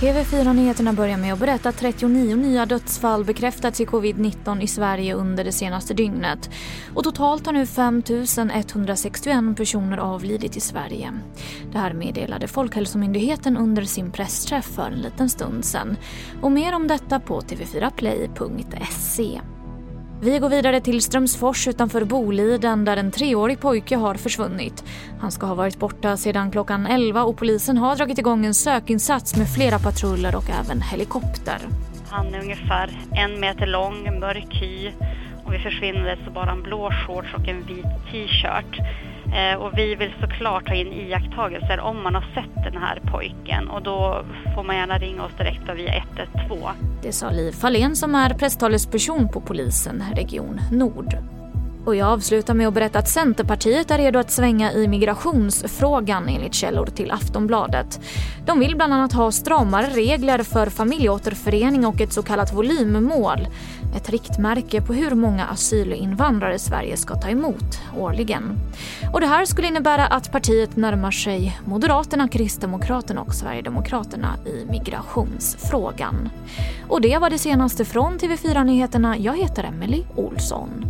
[0.00, 5.44] TV4-nyheterna börjar med att berätta att 39 nya dödsfall bekräftats i covid-19 i Sverige under
[5.44, 6.50] det senaste dygnet.
[6.94, 8.02] Och totalt har nu 5
[8.54, 11.12] 161 personer avlidit i Sverige.
[11.72, 15.96] Det här meddelade Folkhälsomyndigheten under sin pressträff för en liten stund sedan.
[16.42, 19.40] Och mer om detta på tv4play.se.
[20.20, 24.84] Vi går vidare till Strömsfors utanför Boliden där en treårig pojke har försvunnit.
[25.20, 29.36] Han ska ha varit borta sedan klockan 11 och polisen har dragit igång en sökinsats
[29.36, 31.58] med flera patruller och även helikopter.
[32.10, 34.90] Han är ungefär en meter lång, mörk hy
[35.44, 38.80] och vid försvinnandet så bara en blå shorts och en vit t-shirt.
[39.34, 43.68] Eh, och vi vill såklart ta in iakttagelser om man har sett den här pojken
[43.68, 44.24] och då
[44.54, 46.60] får man gärna ringa oss direkt via 112.
[47.02, 51.37] Det sa Liv Fahlén som är presstalesperson på polisen Region Nord.
[51.88, 56.54] Och jag avslutar med att berätta att Centerpartiet är redo att svänga i migrationsfrågan enligt
[56.54, 58.00] källor till Aftonbladet.
[58.46, 63.48] De vill bland annat ha stramare regler för familjeåterförening och ett så kallat volymmål.
[63.96, 68.58] Ett riktmärke på hur många asylinvandrare Sverige ska ta emot årligen.
[69.12, 76.28] Och det här skulle innebära att partiet närmar sig Moderaterna, Kristdemokraterna och Sverigedemokraterna i migrationsfrågan.
[76.88, 79.18] Och det var det senaste från TV4 Nyheterna.
[79.18, 80.84] Jag heter Emily Olsson.